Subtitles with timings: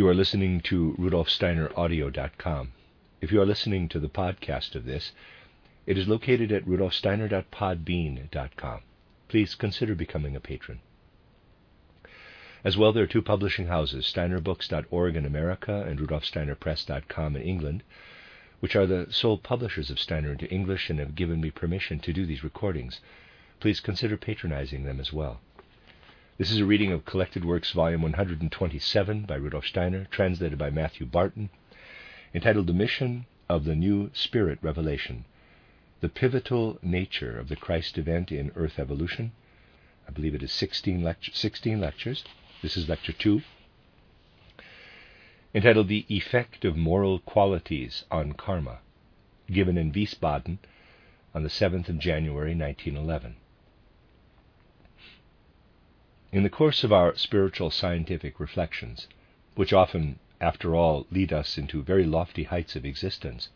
[0.00, 2.72] You are listening to rudolfsteineraudio.com.
[3.20, 5.12] If you are listening to the podcast of this,
[5.84, 8.80] it is located at rudolfsteiner.podbean.com.
[9.28, 10.80] Please consider becoming a patron.
[12.64, 17.82] As well, there are two publishing houses, steinerbooks.org in America and rudolfsteinerpress.com in England,
[18.60, 22.14] which are the sole publishers of Steiner into English and have given me permission to
[22.14, 23.02] do these recordings.
[23.60, 25.42] Please consider patronizing them as well.
[26.40, 31.04] This is a reading of Collected Works, Volume 127 by Rudolf Steiner, translated by Matthew
[31.04, 31.50] Barton,
[32.32, 35.26] entitled The Mission of the New Spirit Revelation
[36.00, 39.32] The Pivotal Nature of the Christ Event in Earth Evolution.
[40.08, 42.24] I believe it is 16, lect- 16 lectures.
[42.62, 43.42] This is Lecture 2
[45.54, 48.78] entitled The Effect of Moral Qualities on Karma,
[49.52, 50.56] given in Wiesbaden
[51.34, 53.36] on the 7th of January 1911.
[56.32, 59.08] In the course of our spiritual scientific reflections,
[59.56, 63.48] which often, after all, lead us into very lofty heights of existence,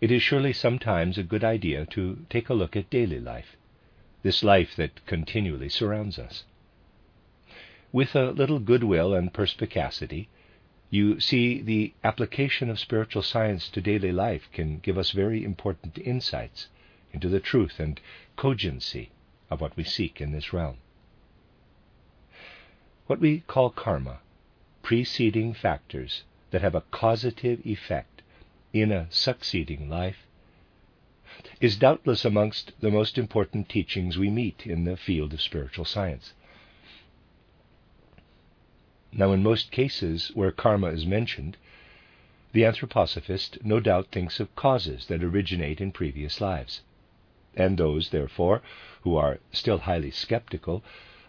[0.00, 3.56] it is surely sometimes a good idea to take a look at daily life,
[4.22, 6.44] this life that continually surrounds us.
[7.90, 10.28] With a little goodwill and perspicacity,
[10.90, 15.98] you see, the application of spiritual science to daily life can give us very important
[15.98, 16.68] insights
[17.12, 18.00] into the truth and
[18.36, 19.10] cogency
[19.50, 20.76] of what we seek in this realm.
[23.08, 24.20] What we call karma,
[24.82, 26.22] preceding factors
[26.52, 28.22] that have a causative effect
[28.72, 30.24] in a succeeding life,
[31.60, 36.32] is doubtless amongst the most important teachings we meet in the field of spiritual science.
[39.10, 41.56] Now, in most cases where karma is mentioned,
[42.52, 46.82] the anthroposophist no doubt thinks of causes that originate in previous lives.
[47.56, 48.62] And those, therefore,
[49.02, 50.84] who are still highly skeptical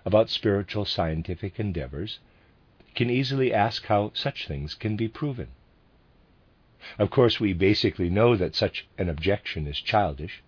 [0.05, 2.19] about spiritual scientific endeavors
[2.95, 5.47] can easily ask how such things can be proven.
[6.99, 10.43] Of course, we basically know that such an objection is childish.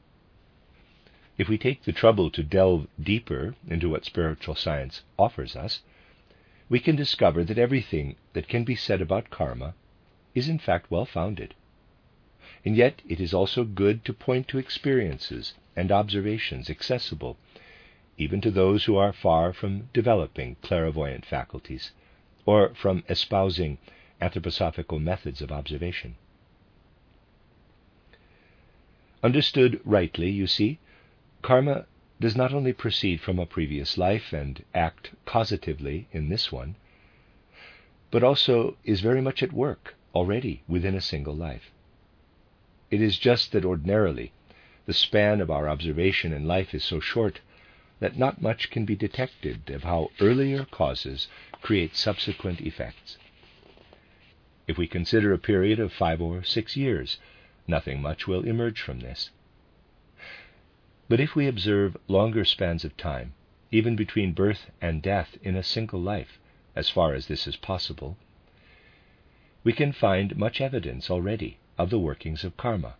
[1.37, 5.81] If we take the trouble to delve deeper into what spiritual science offers us,
[6.69, 9.75] we can discover that everything that can be said about karma
[10.33, 11.55] is in fact well founded.
[12.65, 17.37] And yet it is also good to point to experiences and observations accessible
[18.17, 21.91] even to those who are far from developing clairvoyant faculties
[22.45, 23.77] or from espousing
[24.21, 26.15] anthroposophical methods of observation.
[29.23, 30.79] Understood rightly, you see,
[31.41, 31.85] karma
[32.19, 36.75] does not only proceed from a previous life and act causatively in this one,
[38.11, 41.71] but also is very much at work already within a single life.
[42.89, 44.31] It is just that ordinarily
[44.85, 47.41] the span of our observation in life is so short
[47.99, 51.27] that not much can be detected of how earlier causes
[51.61, 53.17] create subsequent effects.
[54.67, 57.19] If we consider a period of five or six years,
[57.67, 59.29] nothing much will emerge from this.
[61.07, 63.33] But if we observe longer spans of time,
[63.71, 66.39] even between birth and death in a single life,
[66.75, 68.17] as far as this is possible,
[69.63, 72.95] we can find much evidence already of the workings of karma.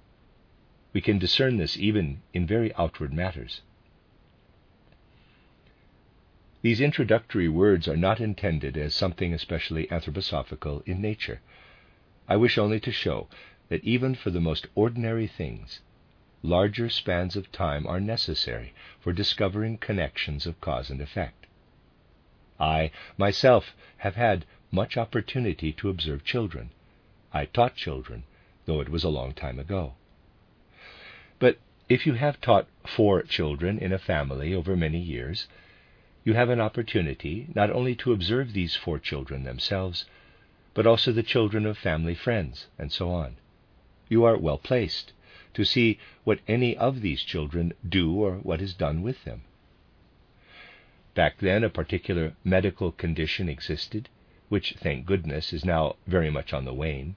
[0.94, 3.62] We can discern this even in very outward matters.
[6.66, 11.40] These introductory words are not intended as something especially anthroposophical in nature.
[12.28, 13.28] I wish only to show
[13.70, 15.82] that even for the most ordinary things,
[16.42, 21.46] larger spans of time are necessary for discovering connections of cause and effect.
[22.60, 26.72] I myself have had much opportunity to observe children.
[27.32, 28.24] I taught children,
[28.66, 29.94] though it was a long time ago.
[31.38, 31.60] But
[31.90, 35.48] if you have taught four children in a family over many years,
[36.26, 40.06] you have an opportunity not only to observe these four children themselves,
[40.74, 43.36] but also the children of family friends, and so on.
[44.10, 45.14] You are well placed
[45.54, 49.44] to see what any of these children do or what is done with them.
[51.14, 54.10] Back then, a particular medical condition existed,
[54.50, 57.16] which, thank goodness, is now very much on the wane.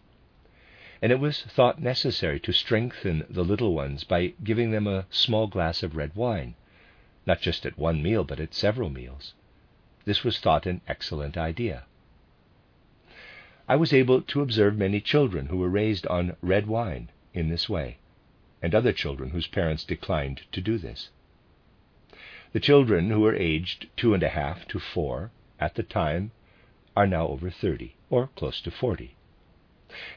[1.00, 5.46] And it was thought necessary to strengthen the little ones by giving them a small
[5.46, 6.54] glass of red wine,
[7.28, 9.34] not just at one meal, but at several meals.
[10.06, 11.84] This was thought an excellent idea.
[13.68, 17.68] I was able to observe many children who were raised on red wine in this
[17.68, 17.98] way
[18.62, 21.10] and other children whose parents declined to do this.
[22.52, 25.30] The children who were aged two and a half to four
[25.60, 26.30] at the time
[26.96, 29.14] are now over 30 or close to 40.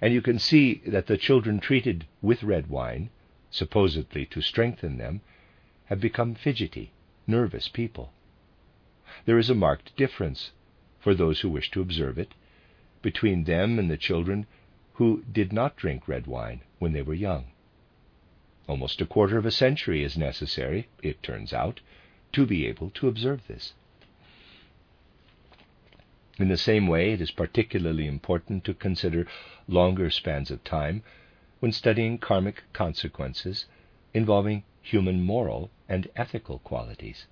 [0.02, 3.10] And you can see that the children treated with red wine,
[3.50, 5.20] supposedly to strengthen them,
[5.86, 6.94] have become fidgety,
[7.28, 8.12] nervous people.
[9.26, 10.52] There is a marked difference,
[11.00, 12.34] for those who wish to observe it,
[13.02, 14.46] between them and the children
[14.94, 17.46] who did not drink red wine when they were young.
[18.68, 21.82] Almost a quarter of a century is necessary, it turns out,
[22.34, 23.74] to be able to observe this.
[26.38, 29.28] In the same way, it is particularly important to consider
[29.68, 31.04] longer spans of time
[31.60, 33.66] when studying karmic consequences
[34.14, 37.26] involving human moral and ethical qualities.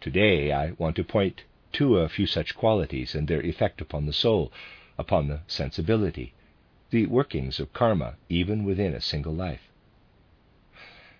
[0.00, 1.42] Today, I want to point
[1.72, 4.52] to a few such qualities and their effect upon the soul,
[4.96, 6.34] upon the sensibility,
[6.90, 9.72] the workings of karma, even within a single life.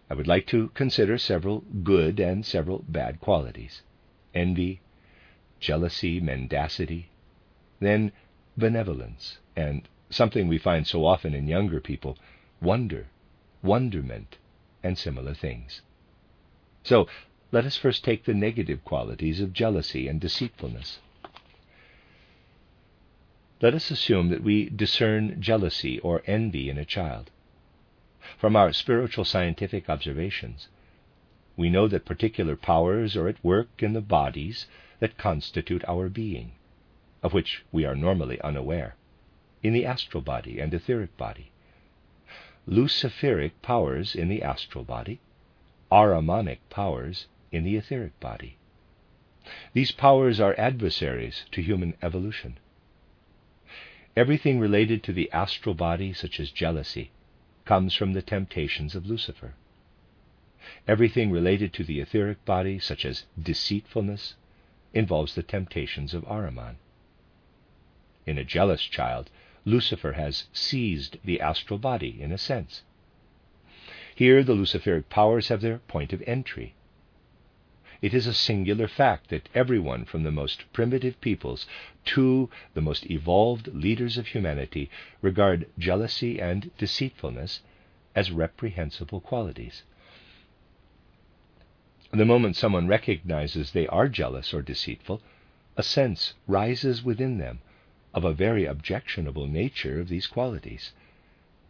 [0.08, 3.82] I would like to consider several good and several bad qualities
[4.32, 4.80] envy,
[5.58, 7.08] jealousy, mendacity,
[7.80, 8.12] then
[8.56, 12.16] benevolence, and something we find so often in younger people
[12.60, 13.08] wonder,
[13.60, 14.38] wonderment,
[14.84, 15.82] and similar things.
[16.84, 17.06] So,
[17.52, 20.98] let us first take the negative qualities of jealousy and deceitfulness.
[23.60, 27.30] Let us assume that we discern jealousy or envy in a child.
[28.38, 30.68] From our spiritual scientific observations,
[31.56, 34.66] we know that particular powers are at work in the bodies
[34.98, 36.52] that constitute our being,
[37.22, 38.96] of which we are normally unaware,
[39.62, 41.52] in the astral body and etheric body.
[42.66, 45.20] Luciferic powers in the astral body,
[45.92, 48.56] Ahrimanic powers in the etheric body.
[49.74, 52.56] These powers are adversaries to human evolution.
[54.16, 57.10] Everything related to the astral body, such as jealousy,
[57.66, 59.52] comes from the temptations of Lucifer.
[60.88, 64.36] Everything related to the etheric body, such as deceitfulness,
[64.94, 66.76] involves the temptations of Ahriman.
[68.24, 69.28] In a jealous child,
[69.66, 72.82] Lucifer has seized the astral body, in a sense.
[74.14, 76.74] Here, the Luciferic powers have their point of entry.
[78.02, 81.66] It is a singular fact that everyone from the most primitive peoples
[82.06, 84.90] to the most evolved leaders of humanity
[85.22, 87.60] regard jealousy and deceitfulness
[88.14, 89.82] as reprehensible qualities.
[92.10, 95.22] The moment someone recognizes they are jealous or deceitful,
[95.76, 97.60] a sense rises within them
[98.12, 100.92] of a very objectionable nature of these qualities,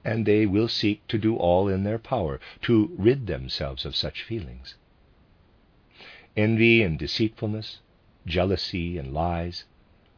[0.05, 4.23] and they will seek to do all in their power to rid themselves of such
[4.23, 4.75] feelings.
[6.37, 7.81] Envy and deceitfulness,
[8.27, 9.65] jealousy and lies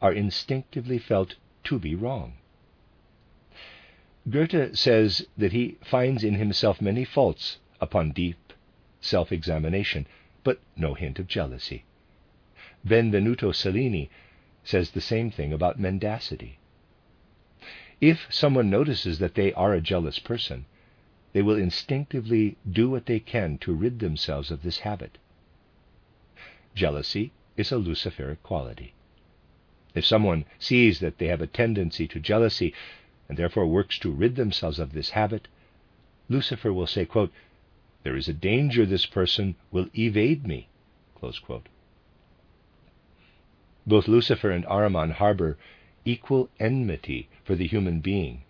[0.01, 2.33] are instinctively felt to be wrong.
[4.29, 8.53] Goethe says that he finds in himself many faults upon deep
[8.99, 10.07] self examination,
[10.43, 11.85] but no hint of jealousy.
[12.83, 14.09] Benvenuto Cellini
[14.63, 16.57] says the same thing about mendacity.
[18.01, 20.65] If someone notices that they are a jealous person,
[21.33, 25.17] they will instinctively do what they can to rid themselves of this habit.
[26.73, 28.93] Jealousy is a luciferic quality.
[29.93, 32.73] If someone sees that they have a tendency to jealousy
[33.29, 35.47] and therefore works to rid themselves of this habit,
[36.27, 37.31] Lucifer will say, quote,
[38.03, 40.67] there is a danger this person will evade me.
[43.87, 45.57] Both Lucifer and Ahriman harbor
[46.05, 48.43] equal enmity for the human being,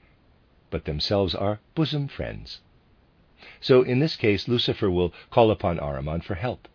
[0.70, 2.60] but themselves are bosom friends.
[3.60, 6.68] So in this case, Lucifer will call upon Ahriman for help,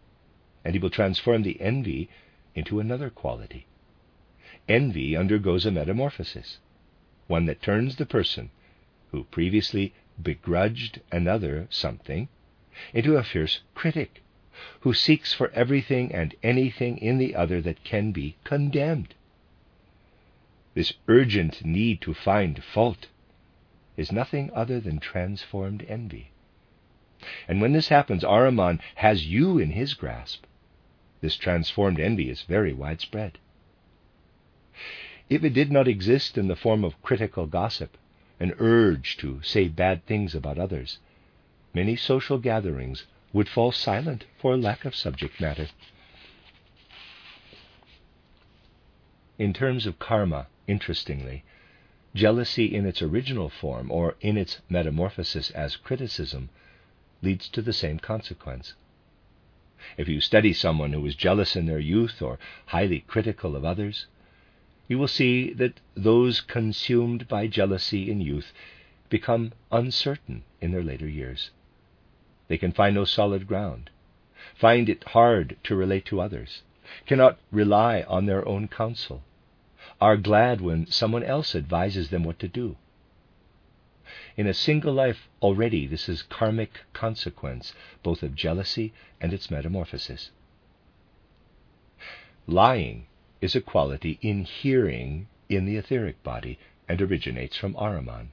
[0.64, 2.08] and he will transform the envy
[2.54, 3.66] into another quality.
[4.68, 6.58] Envy undergoes a metamorphosis,
[7.26, 8.50] one that turns the person
[9.10, 12.28] who previously begrudged another something
[12.92, 14.22] into a fierce critic
[14.80, 19.14] who seeks for everything and anything in the other that can be condemned.
[20.74, 23.08] This urgent need to find fault
[23.96, 26.30] is nothing other than transformed envy.
[27.48, 30.44] And when this happens, Ahriman has you in his grasp.
[31.20, 33.38] This transformed envy is very widespread.
[35.28, 37.98] If it did not exist in the form of critical gossip,
[38.38, 40.98] an urge to say bad things about others,
[41.74, 45.68] many social gatherings would fall silent for lack of subject matter.
[49.38, 51.42] In terms of karma, interestingly,
[52.14, 56.48] jealousy in its original form or in its metamorphosis as criticism
[57.22, 58.74] leads to the same consequence.
[59.96, 64.06] If you study someone who was jealous in their youth or highly critical of others,
[64.88, 68.52] you will see that those consumed by jealousy in youth
[69.08, 71.50] become uncertain in their later years.
[72.48, 73.90] They can find no solid ground,
[74.54, 76.62] find it hard to relate to others,
[77.06, 79.22] cannot rely on their own counsel,
[80.00, 82.76] are glad when someone else advises them what to do.
[84.36, 90.30] In a single life already, this is karmic consequence both of jealousy and its metamorphosis.
[92.46, 93.06] Lying
[93.40, 98.28] is a quality inhering in the etheric body and originates from Ahriman.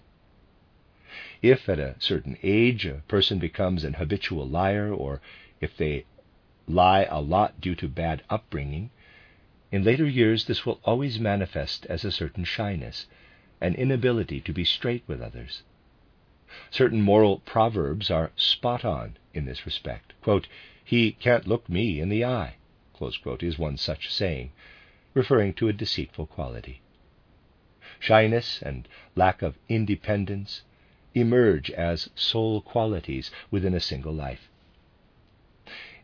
[1.41, 5.21] If at a certain age a person becomes an habitual liar, or
[5.61, 6.05] if they
[6.67, 8.89] lie a lot due to bad upbringing,
[9.71, 13.07] in later years this will always manifest as a certain shyness,
[13.59, 15.63] an inability to be straight with others.
[16.71, 20.13] Certain moral proverbs are spot on in this respect.
[20.21, 20.47] Quote,
[20.83, 22.55] he can't look me in the eye,
[22.93, 24.51] quote, is one such saying,
[25.13, 26.81] referring to a deceitful quality.
[27.99, 30.61] Shyness and lack of independence
[31.13, 34.49] emerge as soul qualities within a single life.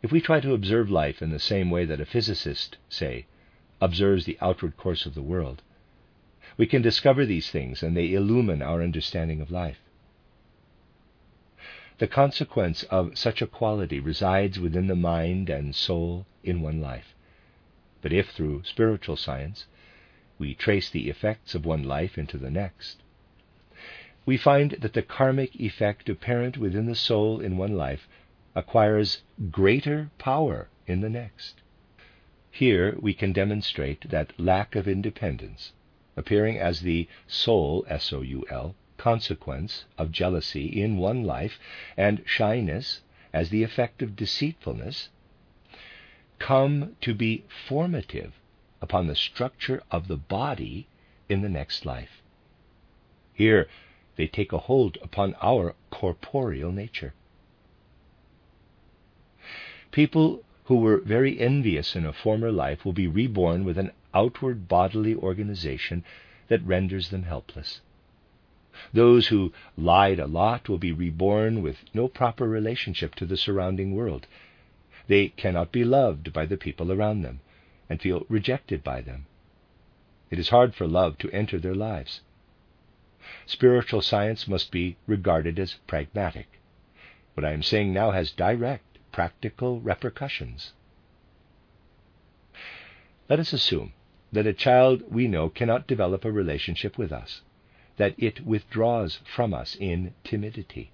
[0.01, 3.25] If we try to observe life in the same way that a physicist, say,
[3.83, 5.61] observes the outward course of the world,
[6.55, 9.81] we can discover these things and they illumine our understanding of life.
[11.97, 17.13] The consequence of such a quality resides within the mind and soul in one life.
[18.01, 19.65] But if through spiritual science
[20.39, 23.01] we trace the effects of one life into the next,
[24.25, 28.07] we find that the karmic effect apparent within the soul in one life
[28.55, 31.62] acquires greater power in the next.
[32.55, 35.73] Here we can demonstrate that lack of independence,
[36.15, 41.59] appearing as the soul, S O U L, consequence of jealousy in one life,
[41.97, 43.01] and shyness
[43.33, 45.09] as the effect of deceitfulness,
[46.37, 48.33] come to be formative
[48.83, 50.85] upon the structure of the body
[51.27, 52.21] in the next life.
[53.33, 53.67] Here
[54.15, 57.15] they take a hold upon our corporeal nature.
[59.89, 64.67] People who were very envious in a former life will be reborn with an outward
[64.67, 66.03] bodily organization
[66.47, 67.81] that renders them helpless.
[68.93, 73.93] Those who lied a lot will be reborn with no proper relationship to the surrounding
[73.93, 74.25] world.
[75.07, 77.41] They cannot be loved by the people around them
[77.89, 79.25] and feel rejected by them.
[80.31, 82.21] It is hard for love to enter their lives.
[83.45, 86.59] Spiritual science must be regarded as pragmatic.
[87.33, 90.73] What I am saying now has direct practical repercussions.
[93.29, 93.93] Let us assume
[94.33, 97.41] that a child we know cannot develop a relationship with us,
[97.95, 100.91] that it withdraws from us in timidity,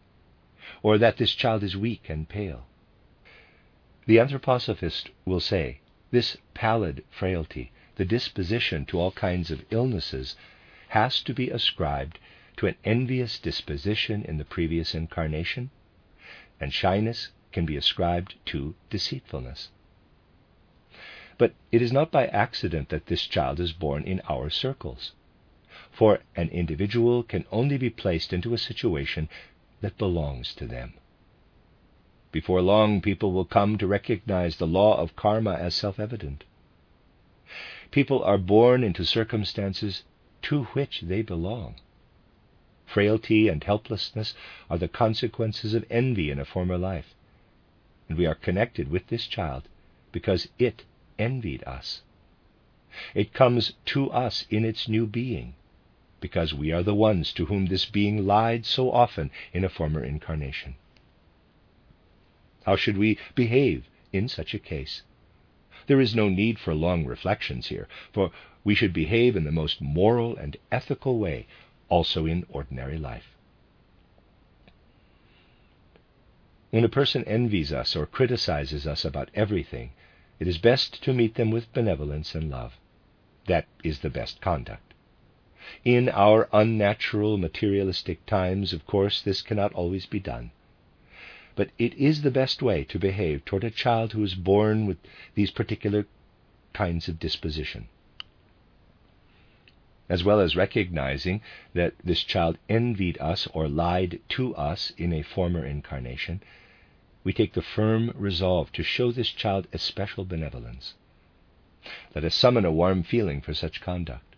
[0.83, 2.67] or that this child is weak and pale.
[4.05, 5.79] The anthroposophist will say
[6.11, 10.35] this pallid frailty, the disposition to all kinds of illnesses,
[10.89, 12.19] has to be ascribed
[12.57, 15.69] to an envious disposition in the previous incarnation,
[16.59, 19.69] and shyness can be ascribed to deceitfulness.
[21.37, 25.13] But it is not by accident that this child is born in our circles,
[25.89, 29.29] for an individual can only be placed into a situation
[29.81, 30.93] that belongs to them.
[32.31, 36.43] Before long, people will come to recognize the law of karma as self evident.
[37.89, 40.03] People are born into circumstances
[40.43, 41.75] to which they belong.
[42.85, 44.35] Frailty and helplessness
[44.69, 47.15] are the consequences of envy in a former life
[48.09, 49.69] and we are connected with this child
[50.11, 50.83] because it
[51.19, 52.01] envied us.
[53.13, 55.53] It comes to us in its new being
[56.19, 60.03] because we are the ones to whom this being lied so often in a former
[60.03, 60.75] incarnation.
[62.65, 65.03] How should we behave in such a case?
[65.87, 68.31] There is no need for long reflections here, for
[68.63, 71.47] we should behave in the most moral and ethical way
[71.87, 73.35] also in ordinary life.
[76.71, 79.91] When a person envies us or criticizes us about everything,
[80.39, 82.77] it is best to meet them with benevolence and love.
[83.47, 84.93] That is the best conduct.
[85.83, 90.51] In our unnatural materialistic times, of course, this cannot always be done.
[91.55, 94.97] But it is the best way to behave toward a child who is born with
[95.33, 96.05] these particular
[96.73, 97.87] kinds of disposition.
[100.09, 101.41] As well as recognizing
[101.75, 106.41] that this child envied us or lied to us in a former incarnation,
[107.23, 110.95] we take the firm resolve to show this child especial benevolence.
[112.15, 114.35] Let us summon a warm feeling for such conduct.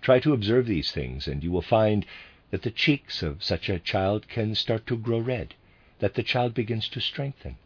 [0.00, 2.06] Try to observe these things, and you will find
[2.50, 5.54] that the cheeks of such a child can start to grow red,
[5.98, 7.56] that the child begins to strengthen.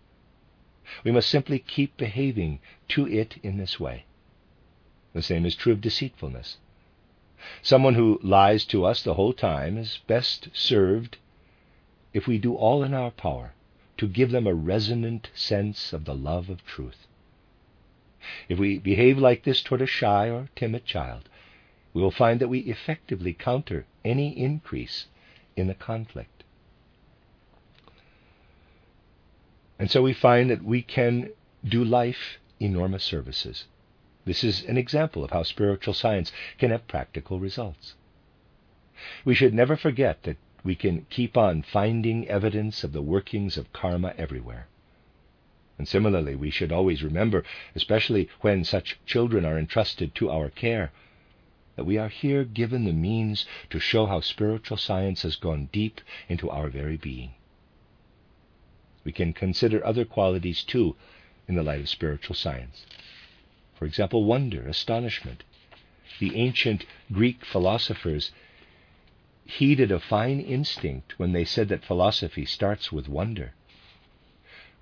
[1.04, 2.58] We must simply keep behaving
[2.88, 4.06] to it in this way.
[5.12, 6.58] The same is true of deceitfulness.
[7.62, 11.18] Someone who lies to us the whole time is best served
[12.12, 13.52] if we do all in our power
[13.98, 17.06] to give them a resonant sense of the love of truth.
[18.48, 21.28] If we behave like this toward a shy or timid child,
[21.94, 25.06] we will find that we effectively counter any increase
[25.56, 26.44] in the conflict.
[29.78, 31.30] And so we find that we can
[31.64, 33.64] do life enormous services.
[34.26, 37.94] This is an example of how spiritual science can have practical results.
[39.24, 43.72] We should never forget that we can keep on finding evidence of the workings of
[43.72, 44.66] karma everywhere.
[45.78, 47.44] And similarly, we should always remember,
[47.76, 50.90] especially when such children are entrusted to our care,
[51.76, 56.00] that we are here given the means to show how spiritual science has gone deep
[56.28, 57.34] into our very being.
[59.04, 60.96] We can consider other qualities too
[61.46, 62.86] in the light of spiritual science.
[63.78, 65.44] For example, wonder, astonishment.
[66.18, 68.32] The ancient Greek philosophers
[69.44, 73.52] heeded a fine instinct when they said that philosophy starts with wonder.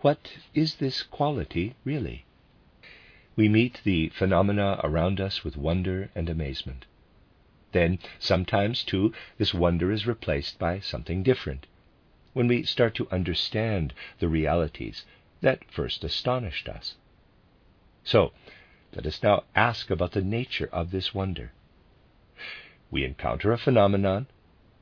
[0.00, 2.24] What is this quality really?
[3.36, 6.84] We meet the phenomena around us with wonder and amazement.
[7.72, 11.66] Then, sometimes, too, this wonder is replaced by something different
[12.32, 15.04] when we start to understand the realities
[15.40, 16.94] that first astonished us.
[18.04, 18.32] So,
[18.94, 21.52] let us now ask about the nature of this wonder.
[22.90, 24.28] We encounter a phenomenon,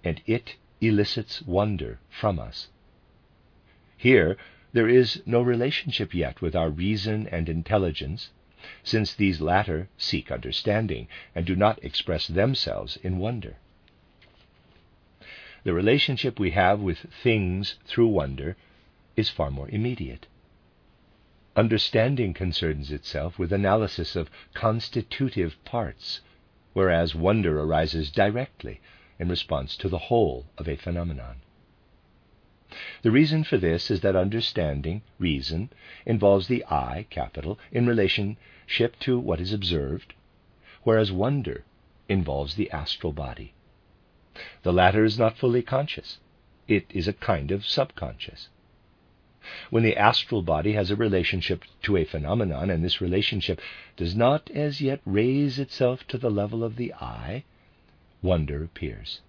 [0.05, 2.69] and it elicits wonder from us.
[3.97, 4.37] Here,
[4.73, 8.31] there is no relationship yet with our reason and intelligence,
[8.83, 13.57] since these latter seek understanding and do not express themselves in wonder.
[15.65, 18.57] The relationship we have with things through wonder
[19.17, 20.27] is far more immediate.
[21.55, 26.23] Understanding concerns itself with analysis of constitutive parts,
[26.73, 28.81] whereas wonder arises directly
[29.19, 31.43] in response to the whole of a phenomenon.
[33.03, 35.69] The reason for this is that understanding, reason,
[36.07, 40.15] involves the I, capital, in relationship to what is observed,
[40.85, 41.65] whereas wonder
[42.09, 43.53] involves the astral body.
[44.63, 46.19] The latter is not fully conscious,
[46.67, 48.49] it is a kind of subconscious.
[49.71, 53.61] When the astral body has a relationship to a phenomenon, and this relationship
[53.97, 57.45] does not as yet raise itself to the level of the I,
[58.23, 59.21] wonder appears.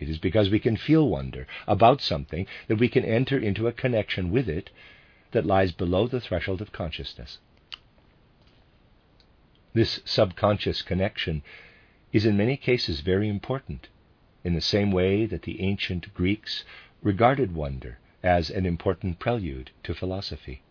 [0.00, 3.72] It is because we can feel wonder about something that we can enter into a
[3.72, 4.70] connection with it
[5.30, 7.38] that lies below the threshold of consciousness.
[9.72, 11.42] This subconscious connection
[12.12, 13.88] is in many cases very important,
[14.42, 16.64] in the same way that the ancient Greeks
[17.02, 20.62] regarded wonder as an important prelude to philosophy.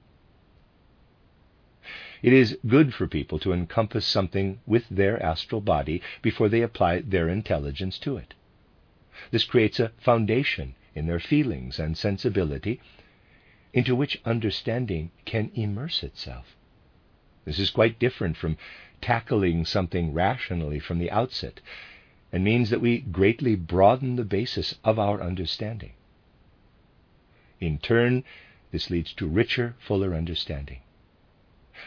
[2.21, 6.99] It is good for people to encompass something with their astral body before they apply
[6.99, 8.33] their intelligence to it.
[9.31, 12.81] This creates a foundation in their feelings and sensibility
[13.73, 16.55] into which understanding can immerse itself.
[17.45, 18.57] This is quite different from
[19.01, 21.61] tackling something rationally from the outset
[22.31, 25.93] and means that we greatly broaden the basis of our understanding.
[27.59, 28.23] In turn,
[28.71, 30.79] this leads to richer, fuller understanding.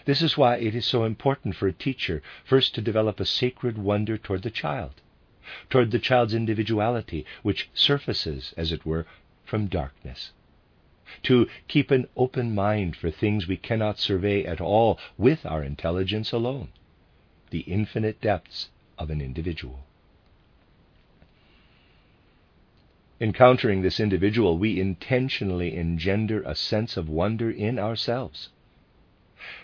[0.04, 3.78] This is why it is so important for a teacher first to develop a sacred
[3.78, 5.00] wonder toward the child
[5.68, 9.06] toward the child's individuality, which surfaces, as it were,
[9.44, 10.32] from darkness.
[11.24, 16.32] To keep an open mind for things we cannot survey at all with our intelligence
[16.32, 16.68] alone,
[17.50, 19.84] the infinite depths of an individual.
[23.22, 28.48] Encountering this individual, we intentionally engender a sense of wonder in ourselves.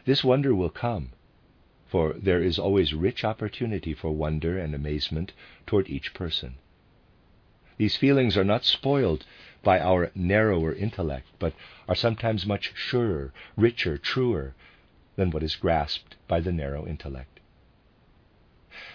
[0.04, 1.10] This wonder will come
[1.88, 5.32] for there is always rich opportunity for wonder and amazement
[5.66, 6.54] toward each person.
[7.78, 9.24] These feelings are not spoiled
[9.64, 11.54] by our narrower intellect, but
[11.88, 14.54] are sometimes much surer, richer, truer
[15.16, 17.40] than what is grasped by the narrow intellect.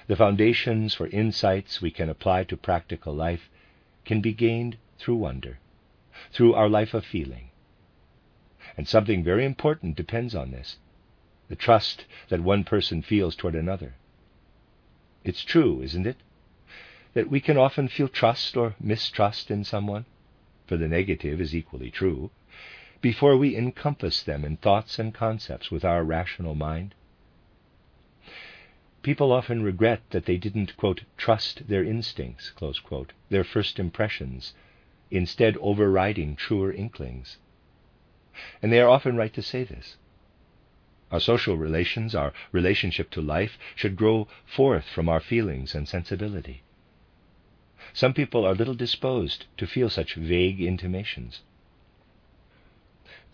[0.07, 3.49] The foundations for insights we can apply to practical life
[4.05, 5.59] can be gained through wonder,
[6.31, 7.49] through our life of feeling.
[8.77, 10.77] And something very important depends on this
[11.49, 13.93] the trust that one person feels toward another.
[15.23, 16.17] It's true, isn't it?
[17.13, 20.05] That we can often feel trust or mistrust in someone,
[20.65, 22.31] for the negative is equally true,
[23.01, 26.95] before we encompass them in thoughts and concepts with our rational mind.
[29.03, 34.53] People often regret that they didn't, quote, trust their instincts, quote, their first impressions,
[35.11, 37.37] instead overriding truer inklings.
[38.61, 39.97] And they are often right to say this.
[41.11, 46.63] Our social relations, our relationship to life, should grow forth from our feelings and sensibility.
[47.93, 51.41] Some people are little disposed to feel such vague intimations.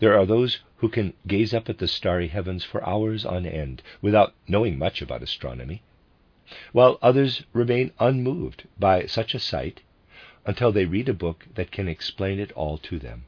[0.00, 3.82] There are those who can gaze up at the starry heavens for hours on end
[4.00, 5.82] without knowing much about astronomy,
[6.72, 9.82] while others remain unmoved by such a sight
[10.46, 13.26] until they read a book that can explain it all to them.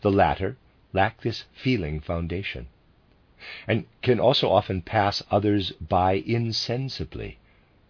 [0.00, 0.56] The latter
[0.94, 2.68] lack this feeling foundation
[3.68, 7.36] and can also often pass others by insensibly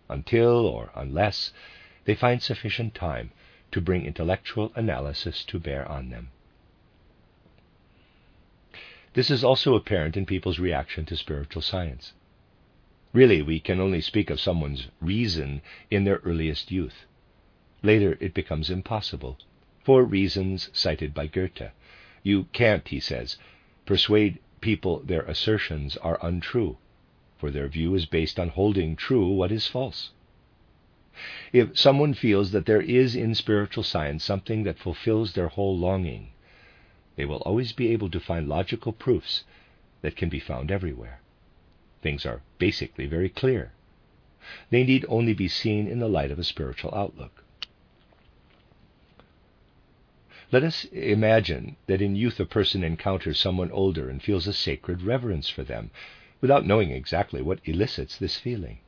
[0.09, 1.53] until or unless
[2.07, 3.31] they find sufficient time
[3.71, 6.32] to bring intellectual analysis to bear on them.
[9.15, 12.15] This is also apparent in people's reaction to spiritual science.
[13.13, 17.05] Really, we can only speak of someone's reason in their earliest youth.
[17.83, 19.39] Later, it becomes impossible,
[19.85, 21.73] for reasons cited by Goethe.
[22.23, 23.37] You can't, he says,
[23.85, 26.79] persuade people their assertions are untrue,
[27.37, 30.13] for their view is based on holding true what is false.
[31.53, 36.32] If someone feels that there is in spiritual science something that fulfills their whole longing,
[37.17, 39.45] they will always be able to find logical proofs
[40.01, 41.21] that can be found everywhere.
[42.03, 43.73] Things are basically very clear.
[44.71, 47.45] They need only be seen in the light of a spiritual outlook.
[50.51, 55.03] Let us imagine that in youth a person encounters someone older and feels a sacred
[55.03, 55.91] reverence for them,
[56.43, 58.81] without knowing exactly what elicits this feeling.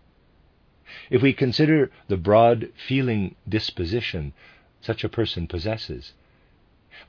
[1.09, 4.35] If we consider the broad feeling disposition
[4.83, 6.13] such a person possesses,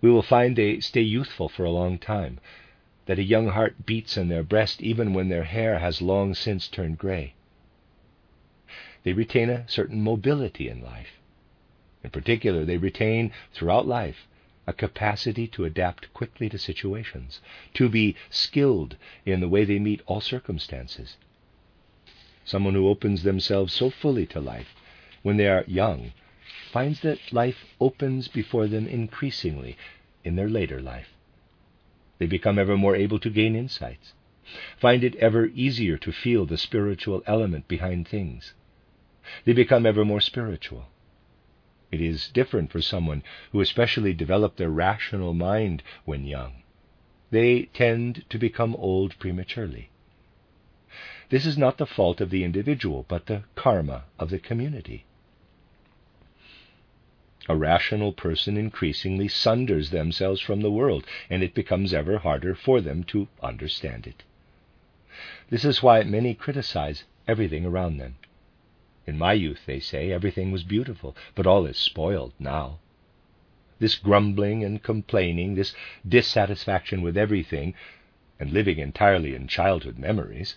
[0.02, 2.40] we will find they stay youthful for a long time,
[3.06, 6.68] that a young heart beats in their breast even when their hair has long since
[6.68, 7.34] turned gray.
[9.04, 11.20] They retain a certain mobility in life.
[12.04, 14.28] In particular, they retain throughout life
[14.66, 17.40] a capacity to adapt quickly to situations,
[17.76, 21.18] to be skilled in the way they meet all circumstances.
[22.44, 24.74] Someone who opens themselves so fully to life
[25.22, 26.12] when they are young
[26.76, 29.78] finds that life opens before them increasingly
[30.26, 31.08] in their later life.
[32.18, 34.12] They become ever more able to gain insights,
[34.78, 38.54] find it ever easier to feel the spiritual element behind things.
[39.46, 40.88] They become ever more spiritual.
[41.94, 46.64] It is different for someone who especially developed their rational mind when young.
[47.32, 49.92] They tend to become old prematurely.
[51.30, 55.06] This is not the fault of the individual, but the karma of the community.
[57.48, 62.82] A rational person increasingly sunders themselves from the world, and it becomes ever harder for
[62.82, 64.24] them to understand it.
[65.50, 68.16] This is why many criticize everything around them.
[69.06, 72.80] In my youth, they say, everything was beautiful, but all is spoiled now.
[73.78, 75.76] This grumbling and complaining, this
[76.08, 77.76] dissatisfaction with everything,
[78.40, 80.56] and living entirely in childhood memories,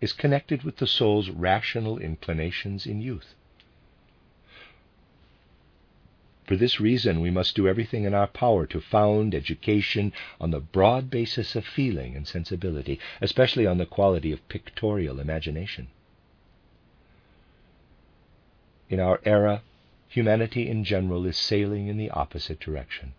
[0.00, 3.34] is connected with the soul's rational inclinations in youth.
[6.48, 10.60] For this reason, we must do everything in our power to found education on the
[10.60, 15.88] broad basis of feeling and sensibility, especially on the quality of pictorial imagination.
[18.88, 19.60] In our era,
[20.08, 23.12] humanity in general is sailing in the opposite direction.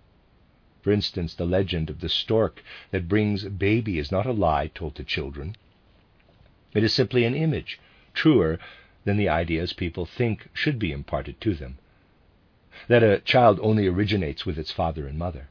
[0.81, 4.95] For instance, the legend of the stork that brings baby is not a lie told
[4.95, 5.55] to children.
[6.73, 7.79] It is simply an image,
[8.15, 8.57] truer
[9.03, 11.77] than the ideas people think should be imparted to them.
[12.89, 15.47] That a child only originates with its father and mother.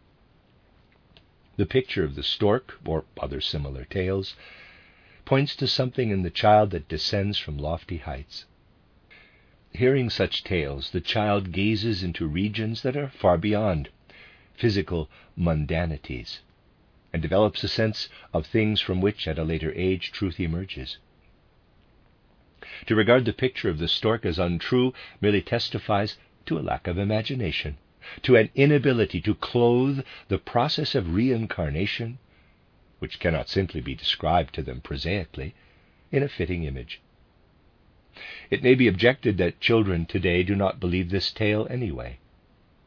[1.57, 4.35] The picture of the stork, or other similar tales,
[5.25, 8.47] points to something in the child that descends from lofty heights.
[9.73, 13.89] Hearing such tales, the child gazes into regions that are far beyond
[14.57, 16.41] physical mundanities
[17.13, 20.99] and develops a sense of things from which, at a later age, truth emerges.
[22.87, 26.17] To regard the picture of the stork as untrue merely testifies
[26.49, 27.77] to a lack of imagination,
[28.23, 32.19] to an inability to clothe the process of reincarnation,
[32.99, 35.55] which cannot simply be described to them prosaically,
[36.11, 37.01] in a fitting image.
[38.51, 42.19] It may be objected that children today do not believe this tale anyway.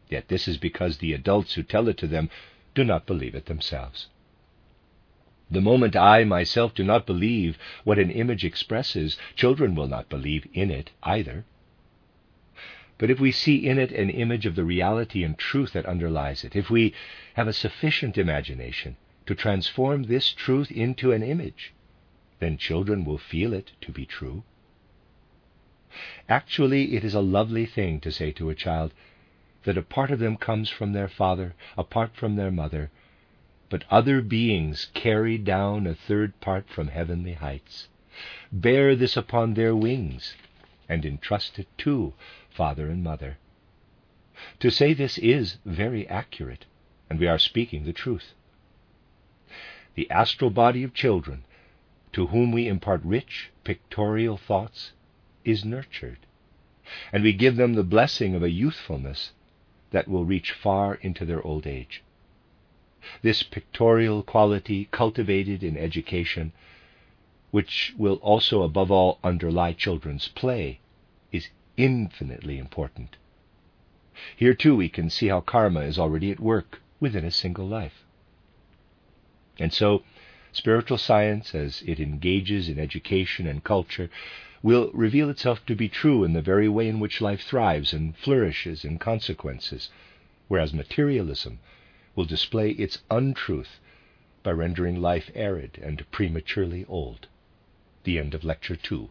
[0.10, 2.30] Yet this is because the adults who tell it to them
[2.76, 4.08] do not believe it themselves.
[5.50, 10.48] The moment I myself do not believe what an image expresses, children will not believe
[10.54, 11.46] in it either.
[13.02, 16.44] But if we see in it an image of the reality and truth that underlies
[16.44, 16.94] it, if we
[17.34, 21.74] have a sufficient imagination to transform this truth into an image,
[22.38, 24.44] then children will feel it to be true.
[26.30, 28.94] Actually, it is a lovely thing to say to a child
[29.64, 32.92] that a part of them comes from their father, a part from their mother,
[33.72, 37.88] but other beings carry down a third part from heavenly heights.
[38.52, 40.36] Bear this upon their wings
[40.88, 42.14] and entrust it to
[42.52, 43.38] father and mother.
[44.60, 46.66] To say this is very accurate,
[47.10, 48.34] and we are speaking the truth.
[49.96, 51.44] The astral body of children,
[52.14, 54.94] to whom we impart rich pictorial thoughts,
[55.44, 56.20] is nurtured,
[57.12, 59.32] and we give them the blessing of a youthfulness
[59.92, 62.04] that will reach far into their old age.
[63.22, 66.52] This pictorial quality, cultivated in education,
[67.52, 70.80] which will also above all underlie children's play,
[71.82, 73.18] infinitely important.
[74.36, 78.06] Here too we can see how karma is already at work within a single life.
[79.60, 80.04] And so,
[80.52, 84.12] spiritual science, as it engages in education and culture,
[84.62, 88.16] will reveal itself to be true in the very way in which life thrives and
[88.16, 89.90] flourishes in consequences,
[90.48, 91.58] whereas materialism
[92.16, 93.80] will display its untruth
[94.44, 97.28] by rendering life arid and prematurely old.
[98.04, 99.10] The end of Lecture 2.